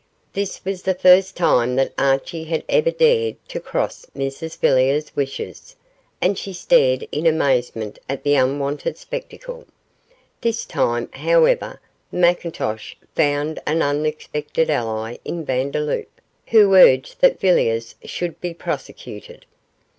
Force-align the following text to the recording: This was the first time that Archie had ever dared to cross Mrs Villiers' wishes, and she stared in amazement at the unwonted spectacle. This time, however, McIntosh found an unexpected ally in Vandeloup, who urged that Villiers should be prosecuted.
This 0.33 0.65
was 0.65 0.81
the 0.81 0.95
first 0.95 1.37
time 1.37 1.75
that 1.75 1.93
Archie 1.95 2.45
had 2.45 2.63
ever 2.67 2.89
dared 2.89 3.35
to 3.49 3.59
cross 3.59 4.03
Mrs 4.17 4.57
Villiers' 4.57 5.15
wishes, 5.15 5.75
and 6.19 6.39
she 6.39 6.53
stared 6.53 7.07
in 7.11 7.27
amazement 7.27 7.99
at 8.09 8.23
the 8.23 8.33
unwonted 8.33 8.97
spectacle. 8.97 9.63
This 10.41 10.65
time, 10.65 11.07
however, 11.11 11.79
McIntosh 12.11 12.95
found 13.13 13.59
an 13.67 13.83
unexpected 13.83 14.71
ally 14.71 15.17
in 15.23 15.45
Vandeloup, 15.45 16.09
who 16.47 16.73
urged 16.73 17.21
that 17.21 17.39
Villiers 17.39 17.93
should 18.03 18.41
be 18.41 18.55
prosecuted. 18.55 19.45